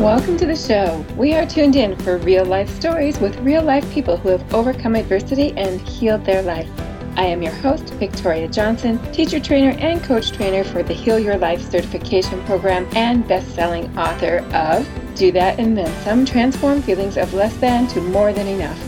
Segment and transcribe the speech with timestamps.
[0.00, 1.04] Welcome to the show.
[1.16, 4.94] We are tuned in for real life stories with real life people who have overcome
[4.94, 6.68] adversity and healed their life.
[7.16, 11.38] I am your host, Victoria Johnson, teacher trainer and coach trainer for the Heal Your
[11.38, 17.16] Life certification program and best selling author of Do That and Then Some Transform Feelings
[17.16, 18.78] of Less Than to More Than Enough.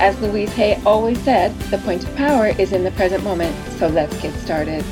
[0.00, 3.86] As Louise Hay always said, the point of power is in the present moment, so
[3.86, 4.84] let's get started.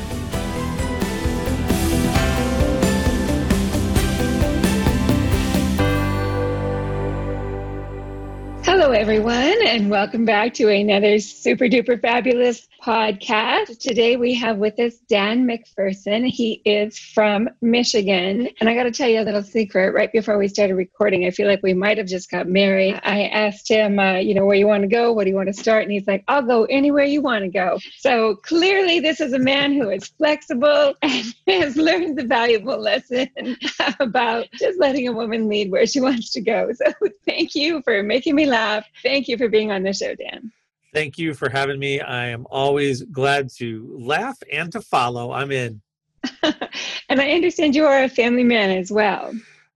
[8.85, 13.79] Hello, everyone, and welcome back to another super duper fabulous podcast.
[13.79, 16.27] Today we have with us Dan McPherson.
[16.27, 18.47] He is from Michigan.
[18.61, 21.25] And I got to tell you a little secret right before we started recording.
[21.25, 23.01] I feel like we might have just got married.
[23.03, 25.15] I asked him, uh, you know, where you want to go?
[25.15, 25.85] What do you want to start?
[25.85, 27.79] And he's like, I'll go anywhere you want to go.
[27.97, 33.31] So clearly, this is a man who is flexible and has learned the valuable lesson
[34.01, 36.71] about just letting a woman lead where she wants to go.
[36.75, 36.93] So
[37.25, 38.84] thank you for making me laugh.
[39.03, 40.53] Thank you for being on the show, Dan.
[40.93, 42.01] Thank you for having me.
[42.01, 45.33] I am always glad to laugh and to follow.
[45.33, 45.83] I'm in.
[46.43, 49.33] and I understand you are a family man as well.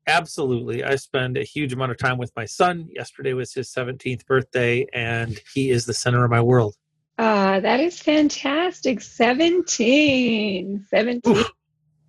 [0.06, 0.84] Absolutely.
[0.84, 2.88] I spend a huge amount of time with my son.
[2.94, 6.76] Yesterday was his 17th birthday, and he is the center of my world.
[7.18, 9.00] Ah, that is fantastic.
[9.00, 10.86] 17.
[10.88, 11.36] 17.
[11.36, 11.50] Oof.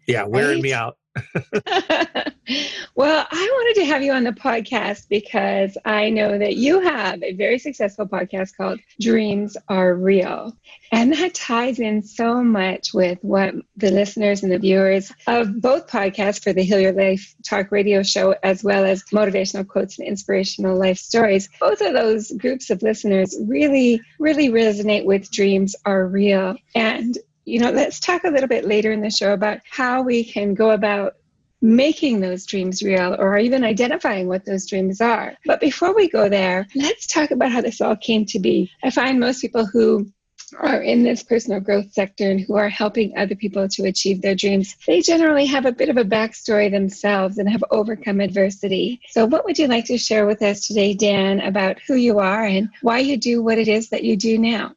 [0.07, 0.63] Yeah, wearing right?
[0.63, 0.97] me out.
[2.95, 7.21] well, I wanted to have you on the podcast because I know that you have
[7.23, 10.55] a very successful podcast called Dreams Are Real.
[10.91, 15.87] And that ties in so much with what the listeners and the viewers of both
[15.87, 20.07] podcasts for the Heal Your Life Talk radio show, as well as motivational quotes and
[20.07, 26.07] inspirational life stories, both of those groups of listeners really, really resonate with Dreams Are
[26.07, 26.55] Real.
[26.73, 27.17] And
[27.49, 30.53] you know, let's talk a little bit later in the show about how we can
[30.53, 31.15] go about
[31.61, 35.35] making those dreams real or even identifying what those dreams are.
[35.45, 38.71] But before we go there, let's talk about how this all came to be.
[38.83, 40.09] I find most people who
[40.57, 44.35] are in this personal growth sector and who are helping other people to achieve their
[44.35, 48.99] dreams, they generally have a bit of a backstory themselves and have overcome adversity.
[49.09, 52.45] So, what would you like to share with us today, Dan, about who you are
[52.45, 54.73] and why you do what it is that you do now?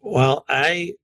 [0.00, 0.94] Well, I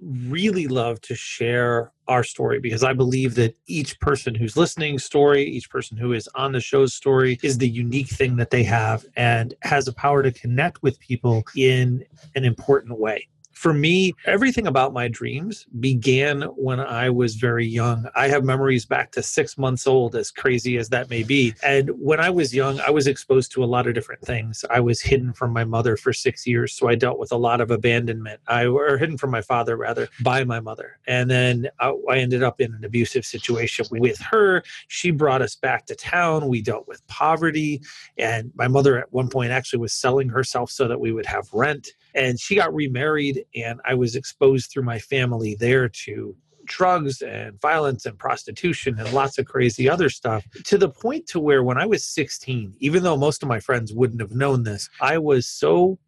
[0.00, 5.44] really love to share our story because I believe that each person who's listening story,
[5.44, 9.04] each person who is on the show's story is the unique thing that they have
[9.16, 12.04] and has a power to connect with people in
[12.34, 18.08] an important way for me, everything about my dreams began when I was very young.
[18.14, 21.52] I have memories back to six months old, as crazy as that may be.
[21.64, 24.64] And when I was young, I was exposed to a lot of different things.
[24.70, 27.60] I was hidden from my mother for six years, so I dealt with a lot
[27.60, 28.40] of abandonment.
[28.46, 32.44] I or hidden from my father rather by my mother, and then I, I ended
[32.44, 34.62] up in an abusive situation with her.
[34.86, 36.46] She brought us back to town.
[36.46, 37.82] We dealt with poverty,
[38.16, 41.52] and my mother at one point actually was selling herself so that we would have
[41.52, 47.22] rent and she got remarried and i was exposed through my family there to drugs
[47.22, 51.62] and violence and prostitution and lots of crazy other stuff to the point to where
[51.62, 55.16] when i was 16 even though most of my friends wouldn't have known this i
[55.16, 55.98] was so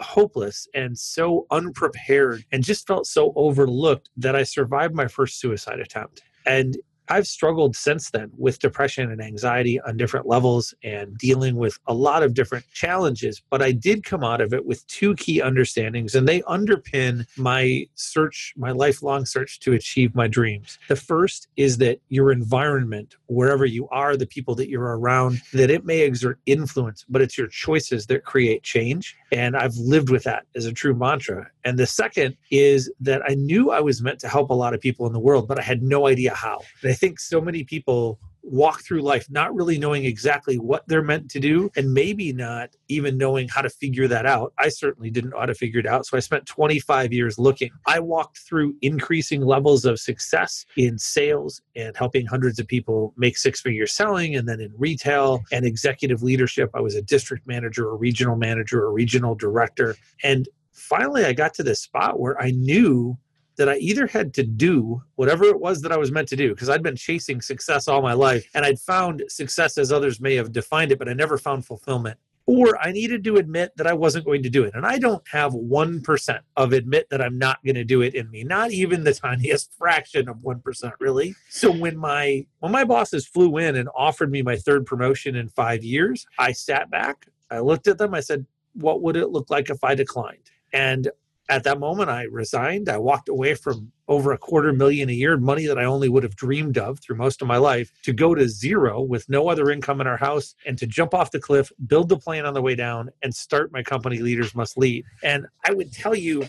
[0.00, 5.80] hopeless and so unprepared and just felt so overlooked that i survived my first suicide
[5.80, 6.22] attempt.
[6.46, 6.78] And
[7.10, 11.94] I've struggled since then with depression and anxiety on different levels and dealing with a
[11.94, 13.42] lot of different challenges.
[13.50, 17.86] But I did come out of it with two key understandings, and they underpin my
[17.94, 20.78] search, my lifelong search to achieve my dreams.
[20.88, 25.70] The first is that your environment, wherever you are, the people that you're around, that
[25.70, 29.16] it may exert influence, but it's your choices that create change.
[29.32, 31.50] And I've lived with that as a true mantra.
[31.64, 34.80] And the second is that I knew I was meant to help a lot of
[34.80, 36.60] people in the world, but I had no idea how.
[36.82, 41.02] And I think so many people walk through life not really knowing exactly what they're
[41.02, 44.52] meant to do and maybe not even knowing how to figure that out.
[44.58, 46.06] I certainly didn't know how to figure it out.
[46.06, 47.70] So I spent 25 years looking.
[47.86, 53.36] I walked through increasing levels of success in sales and helping hundreds of people make
[53.36, 56.70] six figure selling, and then in retail and executive leadership.
[56.74, 59.96] I was a district manager, a regional manager, a regional director.
[60.22, 63.18] And finally, I got to this spot where I knew
[63.58, 66.54] that I either had to do whatever it was that I was meant to do,
[66.54, 70.36] because I'd been chasing success all my life and I'd found success as others may
[70.36, 72.18] have defined it, but I never found fulfillment.
[72.46, 74.74] Or I needed to admit that I wasn't going to do it.
[74.74, 78.30] And I don't have 1% of admit that I'm not going to do it in
[78.30, 81.34] me, not even the tiniest fraction of 1%, really.
[81.50, 85.48] So when my when my bosses flew in and offered me my third promotion in
[85.48, 89.50] 5 years, I sat back, I looked at them, I said, "What would it look
[89.50, 91.08] like if I declined?" And
[91.48, 92.88] at that moment, I resigned.
[92.88, 96.22] I walked away from over a quarter million a year, money that I only would
[96.22, 99.70] have dreamed of through most of my life, to go to zero with no other
[99.70, 102.62] income in our house and to jump off the cliff, build the plane on the
[102.62, 105.04] way down, and start my company Leaders Must Lead.
[105.22, 106.46] And I would tell you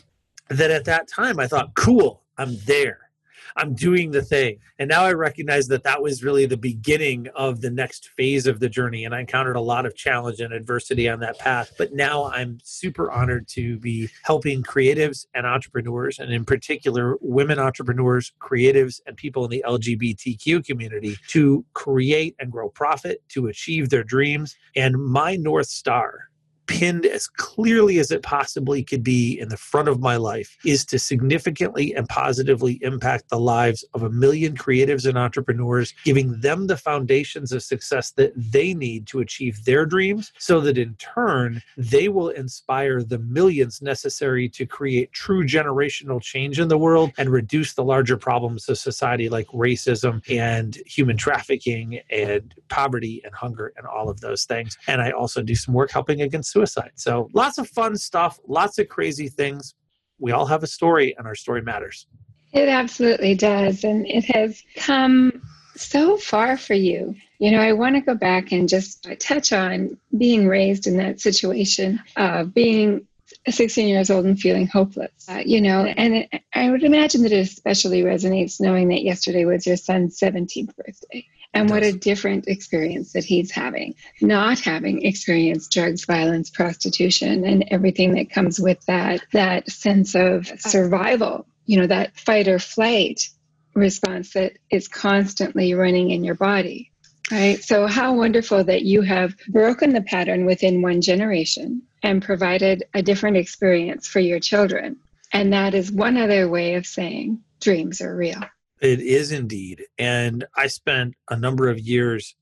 [0.49, 3.08] that at that time, I thought, cool, I'm there.
[3.55, 4.59] I'm doing the thing.
[4.77, 8.59] And now I recognize that that was really the beginning of the next phase of
[8.59, 9.05] the journey.
[9.05, 11.71] And I encountered a lot of challenge and adversity on that path.
[11.77, 17.59] But now I'm super honored to be helping creatives and entrepreneurs, and in particular, women
[17.59, 23.89] entrepreneurs, creatives, and people in the LGBTQ community to create and grow profit, to achieve
[23.89, 24.55] their dreams.
[24.75, 26.28] And my North Star
[26.69, 30.86] pinned as clearly as it possibly could be in the front of my life is
[30.86, 36.68] to significantly and positively impact the lives of a million creatives and entrepreneurs, giving them
[36.68, 41.60] the foundations of success that they need to achieve their dreams so that in turn
[41.75, 47.30] they will inspire the millions necessary to create true generational change in the world and
[47.30, 53.74] reduce the larger problems of society like racism and human trafficking and poverty and hunger
[53.75, 54.77] and all of those things.
[54.86, 56.91] And I also do some work helping against suicide.
[56.95, 59.73] So lots of fun stuff, lots of crazy things.
[60.19, 62.07] We all have a story, and our story matters.
[62.51, 63.83] It absolutely does.
[63.83, 65.41] And it has come
[65.75, 67.15] so far for you.
[67.39, 71.21] You know, I want to go back and just touch on being raised in that
[71.21, 73.07] situation of being
[73.47, 75.11] 16 years old and feeling hopeless.
[75.29, 79.45] Uh, you know, and it, I would imagine that it especially resonates knowing that yesterday
[79.45, 83.95] was your son's 17th birthday and what a different experience that he's having.
[84.21, 90.47] Not having experienced drugs violence prostitution and everything that comes with that that sense of
[90.59, 93.29] survival you know that fight or flight
[93.75, 96.91] response that is constantly running in your body
[97.31, 97.63] right?
[97.63, 103.01] So how wonderful that you have broken the pattern within one generation and provided a
[103.01, 104.97] different experience for your children.
[105.31, 108.41] And that is one other way of saying dreams are real
[108.81, 109.83] it is indeed.
[109.97, 112.35] And I spent a number of years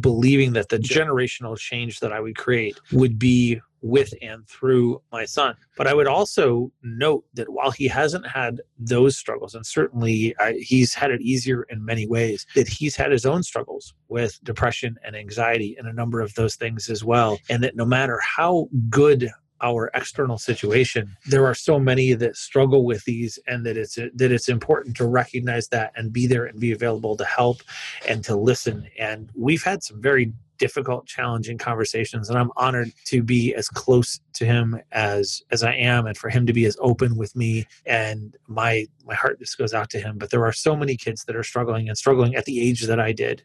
[0.00, 5.24] believing that the generational change that I would create would be with and through my
[5.24, 5.54] son.
[5.76, 10.54] But I would also note that while he hasn't had those struggles, and certainly I,
[10.54, 14.96] he's had it easier in many ways, that he's had his own struggles with depression
[15.04, 17.38] and anxiety and a number of those things as well.
[17.48, 19.30] And that no matter how good
[19.62, 24.32] our external situation there are so many that struggle with these and that it's that
[24.32, 27.62] it's important to recognize that and be there and be available to help
[28.08, 28.88] and to listen.
[28.98, 34.20] And we've had some very difficult challenging conversations and i'm honored to be as close
[34.32, 37.66] to him as as i am and for him to be as open with me
[37.84, 40.16] and my my heart just goes out to him.
[40.16, 42.98] But there are so many kids that are struggling and struggling at the age that
[42.98, 43.42] i did.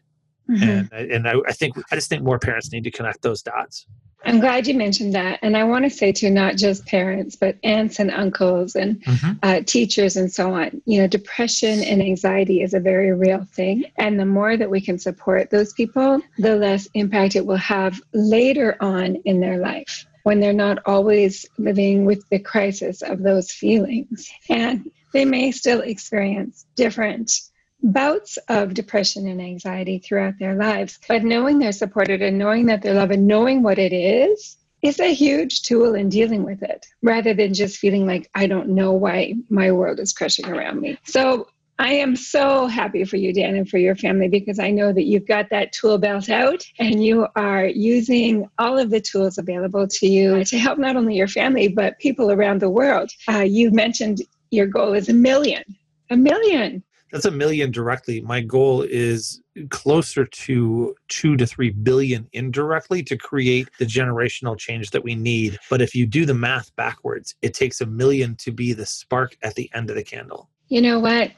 [0.50, 0.62] Mm-hmm.
[0.62, 3.86] and and I, I think i just think more parents need to connect those dots
[4.24, 5.38] I'm glad you mentioned that.
[5.42, 9.32] And I want to say to not just parents, but aunts and uncles and mm-hmm.
[9.42, 10.82] uh, teachers and so on.
[10.84, 13.84] You know, depression and anxiety is a very real thing.
[13.96, 18.00] And the more that we can support those people, the less impact it will have
[18.12, 23.50] later on in their life when they're not always living with the crisis of those
[23.50, 24.30] feelings.
[24.48, 27.32] And they may still experience different
[27.82, 30.98] bouts of depression and anxiety throughout their lives.
[31.08, 34.98] But knowing they're supported and knowing that they're loved and knowing what it is is
[34.98, 38.92] a huge tool in dealing with it rather than just feeling like I don't know
[38.92, 40.98] why my world is crushing around me.
[41.04, 41.48] So
[41.78, 45.04] I am so happy for you, Dan, and for your family because I know that
[45.04, 49.88] you've got that tool belt out and you are using all of the tools available
[49.88, 53.10] to you to help not only your family, but people around the world.
[53.28, 55.62] Uh, you mentioned your goal is a million.
[56.10, 58.22] A million that's a million directly.
[58.22, 64.90] My goal is closer to two to three billion indirectly to create the generational change
[64.90, 65.58] that we need.
[65.70, 69.36] But if you do the math backwards, it takes a million to be the spark
[69.42, 70.48] at the end of the candle.
[70.68, 71.32] You know what?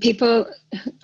[0.00, 0.46] People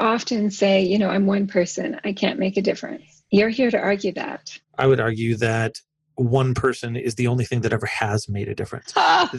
[0.01, 3.23] often say, you know, I'm one person, I can't make a difference.
[3.31, 4.59] You're here to argue that.
[4.79, 5.77] I would argue that
[6.17, 8.93] one person is the only thing that ever has made a difference.
[8.97, 9.31] Ah.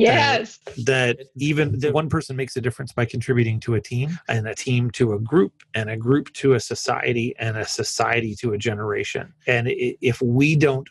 [0.00, 0.58] Yes.
[0.64, 4.48] That, that even that one person makes a difference by contributing to a team, and
[4.48, 8.52] a team to a group, and a group to a society, and a society to
[8.52, 9.32] a generation.
[9.46, 10.88] And if we don't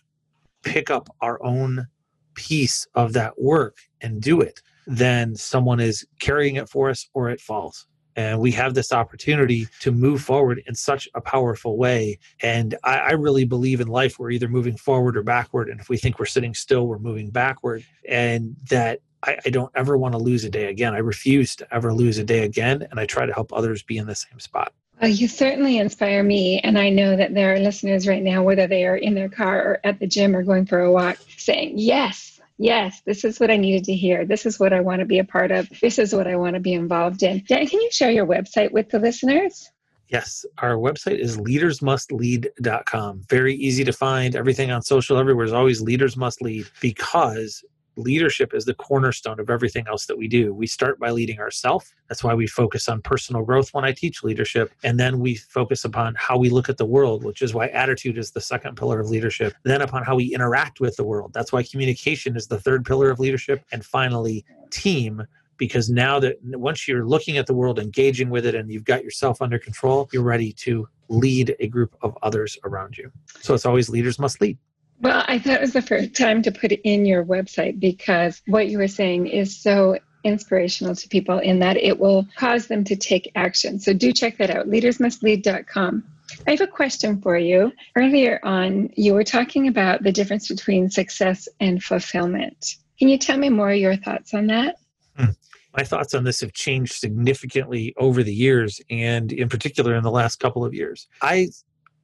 [0.64, 1.88] pick up our own
[2.36, 7.30] piece of that work and do it, then someone is carrying it for us or
[7.30, 7.86] it falls.
[8.20, 12.20] And we have this opportunity to move forward in such a powerful way.
[12.44, 15.70] And I, I, really believe in life, we're either moving forward or backward.
[15.70, 17.86] And if we think we're sitting still, we're moving backward.
[18.10, 20.94] And that I, I don't ever want to lose a day again.
[20.94, 22.86] I refuse to ever lose a day again.
[22.92, 24.74] And I try to help others be in the same spot.
[25.02, 26.60] Well, you certainly inspire me.
[26.60, 29.60] And I know that there are listeners right now, whether they are in their car
[29.60, 33.50] or at the gym or going for a walk, saying, Yes, yes, this is what
[33.50, 34.26] I needed to hear.
[34.26, 35.68] This is what I want to be a part of.
[35.82, 37.44] This is what I want to be involved in.
[37.48, 39.72] Dan, can you share your website with the listeners?
[40.10, 43.22] Yes, our website is leadersmustlead.com.
[43.30, 44.36] Very easy to find.
[44.36, 47.64] Everything on social everywhere is always leaders must lead because
[48.00, 50.54] leadership is the cornerstone of everything else that we do.
[50.54, 51.94] We start by leading ourselves.
[52.08, 54.72] That's why we focus on personal growth when I teach leadership.
[54.84, 58.18] And then we focus upon how we look at the world, which is why attitude
[58.18, 59.54] is the second pillar of leadership.
[59.64, 61.34] Then upon how we interact with the world.
[61.34, 63.64] That's why communication is the third pillar of leadership.
[63.72, 65.26] And finally, team
[65.58, 69.04] because now that once you're looking at the world engaging with it and you've got
[69.04, 73.66] yourself under control you're ready to lead a group of others around you so it's
[73.66, 74.58] always leaders must lead
[75.02, 78.42] well, I thought it was the first time to put it in your website because
[78.48, 82.84] what you were saying is so inspirational to people in that it will cause them
[82.84, 83.80] to take action.
[83.80, 86.04] So do check that out, leadersmustlead.com.
[86.48, 87.72] I have a question for you.
[87.96, 92.76] Earlier on, you were talking about the difference between success and fulfillment.
[93.00, 94.76] Can you tell me more of your thoughts on that?
[95.18, 95.32] Hmm.
[95.76, 100.12] My thoughts on this have changed significantly over the years, and in particular in the
[100.12, 101.08] last couple of years.
[101.22, 101.50] I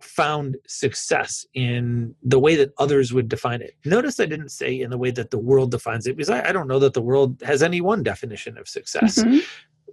[0.05, 3.75] found success in the way that others would define it.
[3.85, 6.51] Notice I didn't say in the way that the world defines it because I, I
[6.51, 9.21] don't know that the world has any one definition of success.
[9.21, 9.39] Mm-hmm.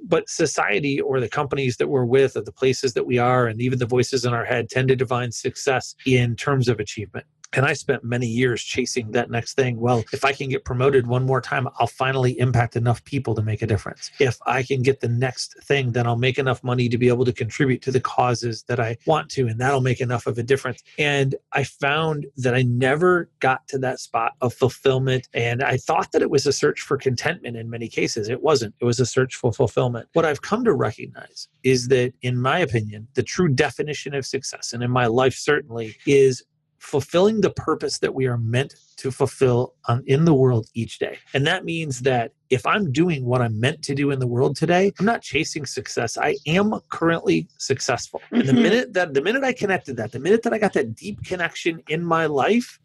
[0.05, 3.61] But society or the companies that we're with or the places that we are and
[3.63, 7.27] even the voices in our head tend to define success in terms of achievement.
[7.55, 9.79] And I spent many years chasing that next thing.
[9.79, 13.43] Well, if I can get promoted one more time, I'll finally impact enough people to
[13.43, 14.11] make a difference.
[14.19, 17.25] If I can get the next thing, then I'll make enough money to be able
[17.25, 20.43] to contribute to the causes that I want to, and that'll make enough of a
[20.43, 20.83] difference.
[20.99, 25.29] And I found that I never got to that spot of fulfillment.
[25.35, 28.29] And I thought that it was a search for contentment in many cases.
[28.29, 30.09] It wasn't, it was a search for fulfillment.
[30.15, 34.73] What I've come to recognize is that, in my opinion, the true definition of success,
[34.73, 36.43] and in my life certainly, is
[36.83, 41.17] fulfilling the purpose that we are meant to fulfill on, in the world each day.
[41.33, 44.57] And that means that if I'm doing what I'm meant to do in the world
[44.57, 46.19] today, I'm not chasing success.
[46.19, 48.21] I am currently successful.
[48.27, 48.35] Mm-hmm.
[48.35, 48.63] And the mm-hmm.
[48.63, 51.83] minute that the minute I connected that, the minute that I got that deep connection
[51.89, 52.81] in my life,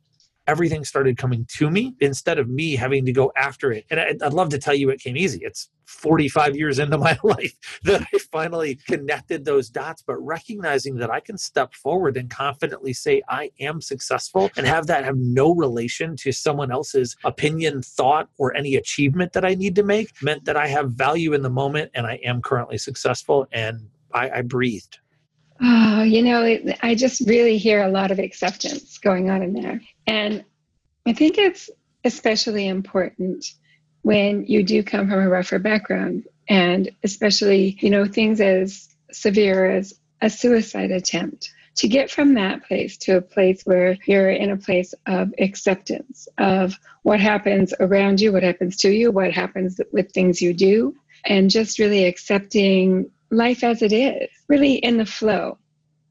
[0.47, 3.85] everything started coming to me instead of me having to go after it.
[3.89, 5.39] And I'd, love to tell you it came easy.
[5.43, 11.09] It's 45 years into my life that I finally connected those dots, but recognizing that
[11.09, 15.53] I can step forward and confidently say, I am successful and have that have no
[15.53, 20.45] relation to someone else's opinion, thought, or any achievement that I need to make meant
[20.45, 23.47] that I have value in the moment and I am currently successful.
[23.51, 24.99] And I, I breathed.
[25.61, 29.81] Oh, you know, I just really hear a lot of acceptance going on in there.
[30.07, 30.45] And
[31.05, 31.69] I think it's
[32.03, 33.45] especially important
[34.01, 39.69] when you do come from a rougher background and especially, you know, things as severe
[39.69, 41.51] as a suicide attempt.
[41.77, 46.27] To get from that place to a place where you're in a place of acceptance
[46.39, 50.95] of what happens around you, what happens to you, what happens with things you do,
[51.23, 55.59] and just really accepting life as it is, really in the flow.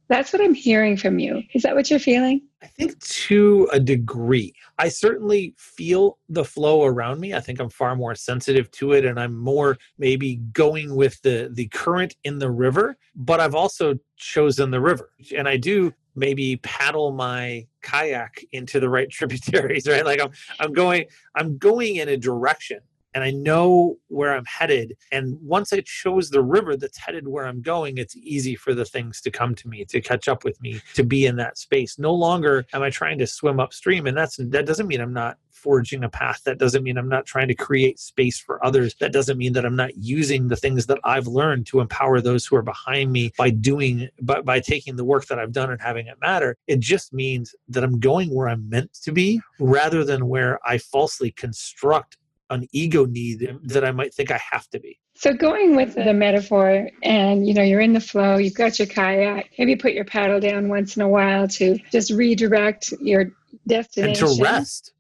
[0.09, 1.43] That's what I'm hearing from you.
[1.53, 2.43] Is that what you're feeling?
[2.63, 4.55] I think to a degree.
[4.79, 7.35] I certainly feel the flow around me.
[7.35, 11.51] I think I'm far more sensitive to it and I'm more maybe going with the
[11.53, 15.11] the current in the river, but I've also chosen the river.
[15.37, 20.05] And I do maybe paddle my kayak into the right tributaries, right?
[20.05, 22.81] Like I'm I'm going I'm going in a direction
[23.17, 24.95] and I know where I'm headed.
[25.11, 28.85] And once I chose the river that's headed where I'm going, it's easy for the
[28.85, 31.99] things to come to me, to catch up with me, to be in that space.
[31.99, 34.07] No longer am I trying to swim upstream.
[34.07, 36.43] And that's that doesn't mean I'm not forging a path.
[36.45, 38.95] That doesn't mean I'm not trying to create space for others.
[39.01, 42.45] That doesn't mean that I'm not using the things that I've learned to empower those
[42.45, 45.81] who are behind me by doing by, by taking the work that I've done and
[45.81, 46.55] having it matter.
[46.67, 50.77] It just means that I'm going where I'm meant to be rather than where I
[50.77, 52.19] falsely construct
[52.51, 54.99] an ego need that I might think I have to be.
[55.15, 58.87] So going with the metaphor and you know you're in the flow, you've got your
[58.87, 63.33] kayak, maybe put your paddle down once in a while to just redirect your
[63.67, 64.27] destination.
[64.27, 64.93] And to rest.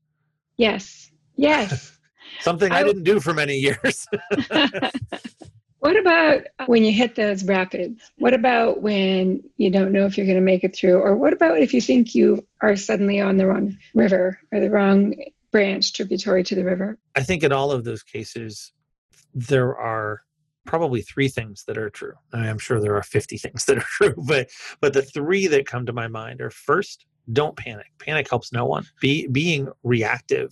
[0.56, 1.10] Yes.
[1.36, 1.92] Yes.
[2.40, 4.06] Something I, I didn't do for many years.
[5.78, 8.10] what about when you hit those rapids?
[8.18, 10.98] What about when you don't know if you're going to make it through?
[10.98, 14.70] Or what about if you think you are suddenly on the wrong river or the
[14.70, 15.14] wrong
[15.52, 16.98] branch tributary to the river?
[17.14, 18.72] I think in all of those cases,
[19.34, 20.22] there are
[20.66, 22.14] probably three things that are true.
[22.32, 24.50] I mean, I'm sure there are 50 things that are true, but
[24.80, 27.86] but the three that come to my mind are first, don't panic.
[27.98, 28.84] Panic helps no one.
[29.00, 30.50] Be, being reactive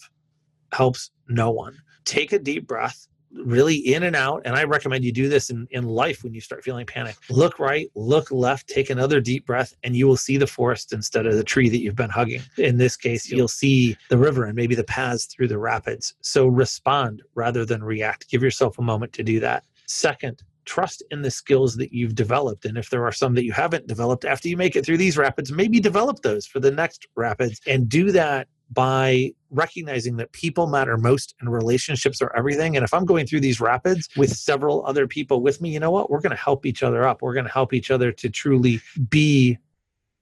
[0.73, 1.77] helps no one.
[2.05, 4.43] Take a deep breath, really in and out.
[4.45, 7.17] And I recommend you do this in, in life when you start feeling panic.
[7.31, 11.27] Look right, look left, take another deep breath, and you will see the forest instead
[11.27, 12.43] of the tree that you've been hugging.
[12.59, 16.15] In this case, you'll see the river and maybe the paths through the rapids.
[16.21, 18.29] So respond rather than react.
[18.31, 19.65] Give yourself a moment to do that.
[19.87, 22.65] Second, trust in the skills that you've developed.
[22.65, 25.19] And if there are some that you haven't developed after you make it through these
[25.19, 30.67] rapids, maybe develop those for the next rapids and do that by recognizing that people
[30.67, 32.77] matter most and relationships are everything.
[32.77, 35.91] And if I'm going through these rapids with several other people with me, you know
[35.91, 36.11] what?
[36.11, 37.23] We're going to help each other up.
[37.23, 39.59] We're going to help each other to truly be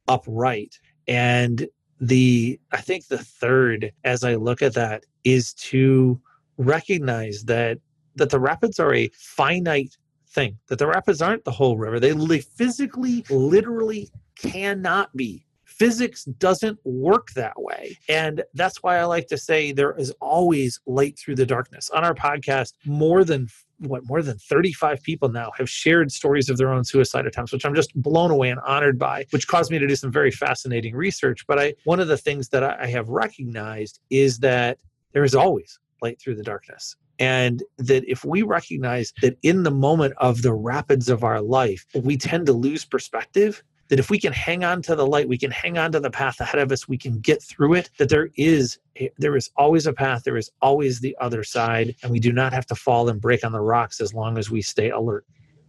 [0.08, 0.78] upright.
[1.08, 1.66] And
[2.00, 6.20] the, I think the third, as I look at that, is to
[6.58, 7.78] recognize that
[8.16, 9.96] that the rapids are a finite
[10.28, 15.46] thing that the rapids aren't the whole river they, they physically literally cannot be
[15.82, 17.98] physics doesn't work that way.
[18.08, 21.90] And that's why i like to say there is always light through the darkness.
[21.90, 23.48] On our podcast more than
[23.78, 27.66] what more than 35 people now have shared stories of their own suicide attempts which
[27.66, 30.94] i'm just blown away and honored by which caused me to do some very fascinating
[30.94, 31.44] research.
[31.48, 34.78] But i one of the things that i have recognized is that
[35.14, 36.94] there is always light through the darkness.
[37.18, 41.84] And that if we recognize that in the moment of the rapids of our life,
[41.94, 45.38] we tend to lose perspective, that if we can hang on to the light, we
[45.38, 48.08] can hang on to the path ahead of us, we can get through it, that
[48.08, 48.78] there is
[49.18, 52.52] there is always a path, there is always the other side, and we do not
[52.52, 55.26] have to fall and break on the rocks as long as we stay alert.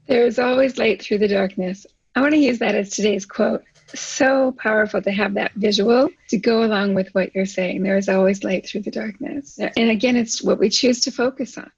[0.08, 1.86] There is always light through the darkness.
[2.16, 3.64] I want to use that as today's quote
[3.96, 7.84] so powerful to have that visual to go along with what you're saying.
[7.84, 9.60] There is always light through the darkness.
[9.60, 11.72] And again, it's what we choose to focus on.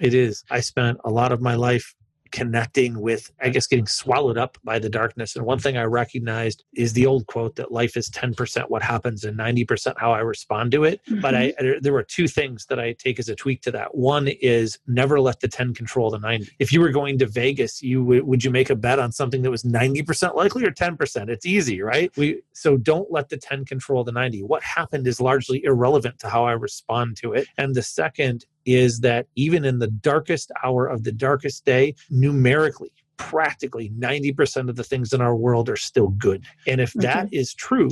[0.00, 0.44] It is.
[0.50, 1.94] I spent a lot of my life
[2.32, 5.36] connecting with, I guess, getting swallowed up by the darkness.
[5.36, 9.24] And one thing I recognized is the old quote that life is 10% what happens
[9.24, 11.00] and 90% how I respond to it.
[11.08, 11.20] Mm-hmm.
[11.20, 13.94] But I, there were two things that I take as a tweak to that.
[13.94, 16.50] One is never let the 10 control the 90.
[16.58, 19.42] If you were going to Vegas, you would, would you make a bet on something
[19.42, 21.28] that was 90% likely or 10%?
[21.28, 22.10] It's easy, right?
[22.16, 24.42] We, so don't let the 10 control the 90.
[24.42, 27.46] What happened is largely irrelevant to how I respond to it.
[27.58, 32.92] And the second is that even in the darkest hour of the darkest day, numerically,
[33.16, 36.44] practically 90% of the things in our world are still good.
[36.66, 37.56] And if that mm-hmm.
[37.56, 37.90] true,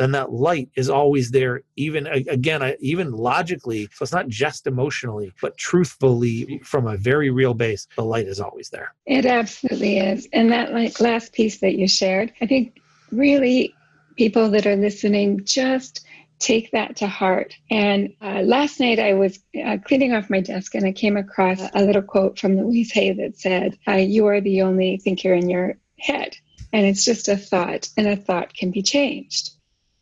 [0.00, 5.30] then that light is always there even again even logically so it's not just emotionally
[5.42, 10.26] but truthfully from a very real base the light is always there it absolutely is
[10.32, 12.80] and that like last piece that you shared i think
[13.12, 13.74] really
[14.16, 16.06] people that are listening just
[16.40, 17.54] take that to heart.
[17.70, 21.60] And uh, last night I was uh, cleaning off my desk and I came across
[21.74, 25.48] a little quote from Louise Hay that said, uh, You are the only thinker in
[25.48, 26.36] your head.
[26.72, 29.50] And it's just a thought, and a thought can be changed,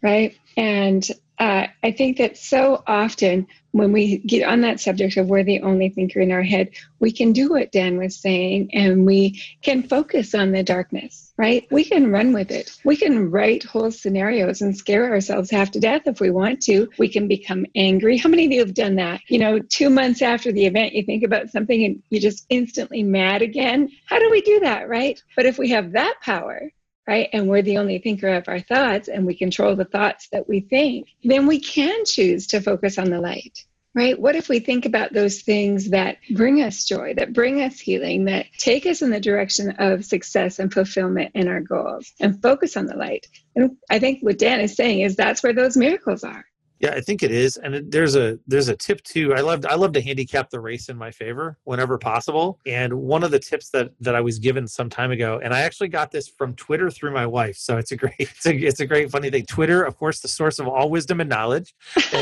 [0.03, 0.37] right?
[0.57, 1.07] And
[1.39, 5.61] uh, I think that so often when we get on that subject of we're the
[5.61, 6.71] only thinker in our head,
[7.01, 11.67] we can do what Dan was saying and we can focus on the darkness, right?
[11.71, 12.77] We can run with it.
[12.85, 16.89] We can write whole scenarios and scare ourselves half to death if we want to.
[16.99, 18.17] We can become angry.
[18.17, 19.21] How many of you have done that?
[19.29, 23.03] You know, two months after the event, you think about something and you're just instantly
[23.03, 23.91] mad again.
[24.07, 25.23] How do we do that, right?
[25.37, 26.73] But if we have that power,
[27.09, 27.31] right?
[27.33, 30.61] And we're the only thinker of our thoughts and we control the thoughts that we
[30.61, 34.21] think, then we can choose to focus on the light, right?
[34.21, 38.27] What if we think about those things that bring us joy, that bring us healing,
[38.27, 42.77] that take us in the direction of success and fulfillment in our goals and focus
[42.77, 43.27] on the light?
[43.57, 46.45] And I think what Dan is saying is that's where those miracles are.
[46.81, 49.35] Yeah, I think it is, and there's a there's a tip too.
[49.35, 52.61] I love I love to handicap the race in my favor whenever possible.
[52.67, 55.61] And one of the tips that that I was given some time ago, and I
[55.61, 57.57] actually got this from Twitter through my wife.
[57.57, 59.47] So it's a great it's a, it's a great funny thing.
[59.47, 61.75] Twitter, of course, the source of all wisdom and knowledge.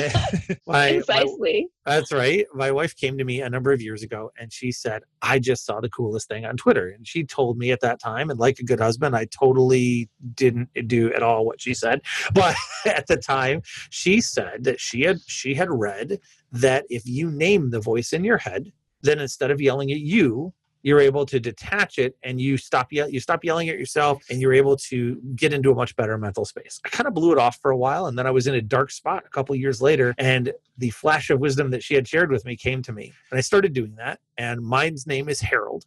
[0.66, 1.68] my, Precisely.
[1.87, 2.44] That's right.
[2.53, 5.64] My wife came to me a number of years ago, and she said, "I just
[5.64, 8.59] saw the coolest thing on Twitter." And she told me at that time, and like
[8.59, 12.01] a good husband, I totally didn't do at all what she said.
[12.35, 16.18] But at the time, she said that she had she had read
[16.51, 18.72] that if you name the voice in your head,
[19.03, 20.53] then instead of yelling at you,
[20.87, 24.40] you're able to detach it and you stop ye- you stop yelling at yourself and
[24.40, 26.81] you're able to get into a much better mental space.
[26.85, 28.62] I kind of blew it off for a while and then I was in a
[28.62, 32.31] dark spot a couple years later and the flash of wisdom that she had shared
[32.31, 33.12] with me came to me.
[33.33, 35.87] And I started doing that and mine's name is Harold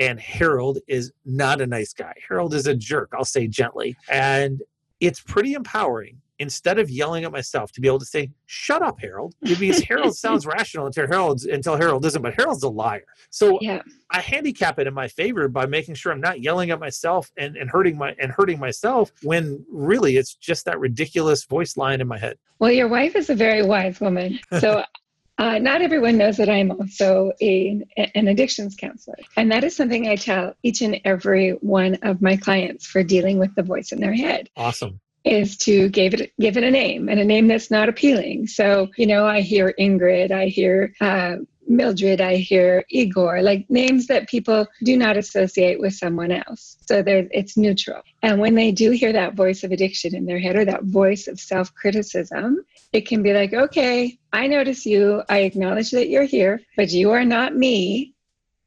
[0.00, 2.14] and Harold is not a nice guy.
[2.28, 3.96] Harold is a jerk, I'll say gently.
[4.10, 4.64] And
[4.98, 8.98] it's pretty empowering instead of yelling at myself to be able to say, shut up,
[9.00, 9.34] Harold.
[9.42, 13.04] Because Harold sounds rational until Harold's until Harold isn't, but Harold's a liar.
[13.28, 13.82] So yeah.
[14.10, 17.56] I handicap it in my favor by making sure I'm not yelling at myself and,
[17.56, 22.08] and hurting my and hurting myself when really it's just that ridiculous voice line in
[22.08, 22.38] my head.
[22.58, 24.40] Well, your wife is a very wise woman.
[24.58, 24.82] So
[25.38, 27.82] Uh, not everyone knows that I'm also a,
[28.14, 29.16] an addictions counselor.
[29.38, 33.38] And that is something I tell each and every one of my clients for dealing
[33.38, 34.50] with the voice in their head.
[34.54, 38.46] Awesome is to give it give it a name and a name that's not appealing.
[38.46, 41.36] So you know, I hear Ingrid, I hear uh,
[41.70, 46.76] Mildred, I hear Igor, like names that people do not associate with someone else.
[46.86, 48.02] So there, it's neutral.
[48.22, 51.28] And when they do hear that voice of addiction in their head or that voice
[51.28, 55.22] of self criticism, it can be like, okay, I notice you.
[55.28, 58.14] I acknowledge that you're here, but you are not me.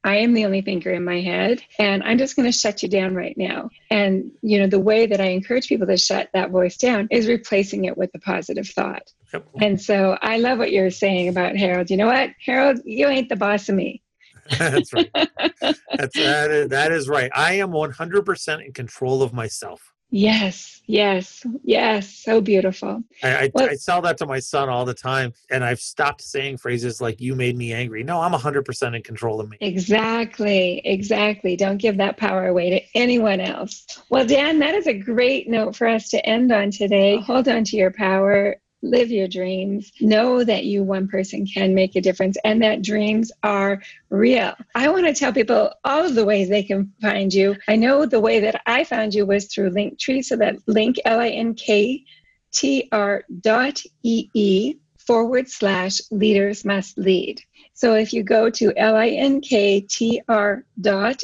[0.04, 2.90] I am the only thinker in my head, and I'm just going to shut you
[2.90, 3.70] down right now.
[3.90, 7.28] And, you know, the way that I encourage people to shut that voice down is
[7.28, 9.12] replacing it with a positive thought.
[9.34, 9.48] Yep.
[9.62, 11.90] And so I love what you're saying about Harold.
[11.90, 14.02] You know what, Harold, you ain't the boss of me.
[14.58, 15.10] That's right.
[15.14, 17.32] That's, that, is, that is right.
[17.34, 19.94] I am 100% in control of myself.
[20.16, 22.08] Yes, yes, yes.
[22.08, 23.04] So beautiful.
[23.24, 26.22] I, I, well, I, tell that to my son all the time, and I've stopped
[26.22, 29.58] saying phrases like "you made me angry." No, I'm 100% in control of me.
[29.60, 31.56] Exactly, exactly.
[31.56, 33.88] Don't give that power away to anyone else.
[34.12, 37.20] Well, Dan, that is a great note for us to end on today.
[37.22, 41.96] Hold on to your power live your dreams, know that you, one person, can make
[41.96, 44.54] a difference and that dreams are real.
[44.76, 47.56] I want to tell people all of the ways they can find you.
[47.68, 51.20] I know the way that I found you was through Linktree, so that link, L
[51.20, 52.04] I N K
[52.52, 57.42] T R dot E E forward slash leaders must lead.
[57.74, 61.24] So if you go to linktr dot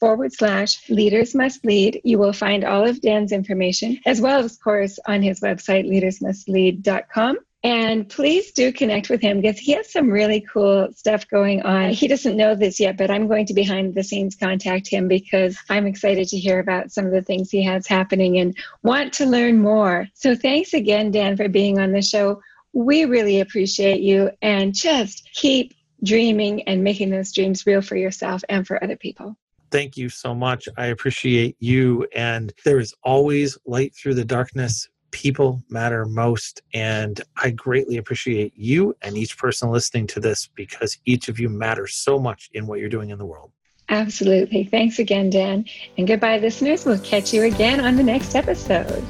[0.00, 4.54] forward slash leaders must lead, you will find all of Dan's information, as well as,
[4.54, 7.38] of course, on his website, leadersmustlead.com.
[7.66, 11.90] And please do connect with him because he has some really cool stuff going on.
[11.90, 15.58] He doesn't know this yet, but I'm going to behind the scenes contact him because
[15.68, 19.26] I'm excited to hear about some of the things he has happening and want to
[19.26, 20.06] learn more.
[20.14, 22.40] So thanks again, Dan, for being on the show.
[22.76, 25.72] We really appreciate you and just keep
[26.04, 29.34] dreaming and making those dreams real for yourself and for other people.
[29.70, 30.68] Thank you so much.
[30.76, 32.06] I appreciate you.
[32.14, 34.90] And there is always light through the darkness.
[35.10, 36.60] People matter most.
[36.74, 41.48] And I greatly appreciate you and each person listening to this because each of you
[41.48, 43.52] matters so much in what you're doing in the world.
[43.88, 44.64] Absolutely.
[44.64, 45.64] Thanks again, Dan.
[45.96, 46.84] And goodbye, listeners.
[46.84, 49.02] We'll catch you again on the next episode.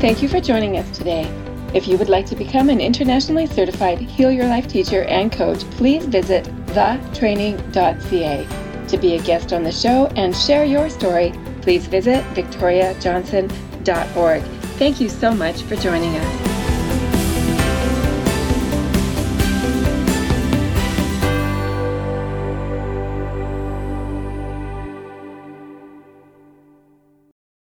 [0.00, 1.30] Thank you for joining us today.
[1.74, 5.60] If you would like to become an internationally certified Heal Your Life teacher and coach,
[5.72, 8.48] please visit thetraining.ca.
[8.88, 14.42] To be a guest on the show and share your story, please visit victoriajohnson.org.
[14.78, 16.59] Thank you so much for joining us.